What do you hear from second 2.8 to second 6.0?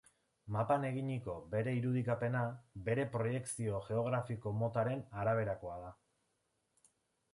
bere proiekzio geografiko motaren araberakoa da.